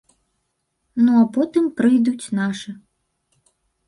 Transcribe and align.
Ну 1.03 1.11
а 1.19 1.25
потым 1.35 1.65
прыйдуць 1.81 2.25
нашы. 2.39 2.71